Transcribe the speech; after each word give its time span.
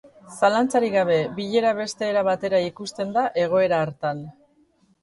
Zalantzarik 0.37 0.95
gabe, 0.95 1.17
bilera 1.35 1.75
beste 1.81 2.09
era 2.15 2.27
batera 2.29 2.65
ikusten 2.71 3.17
da 3.21 3.29
egoera 3.45 3.85
hartan. 3.87 4.27